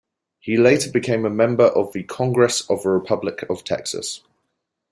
He 0.39 0.57
later 0.57 0.89
became 0.89 1.27
a 1.27 1.29
member 1.29 1.65
of 1.65 1.93
the 1.93 2.01
Congress 2.01 2.67
of 2.71 2.81
the 2.81 2.89
Republic 2.89 3.45
of 3.51 3.63
Texas. 3.63 4.21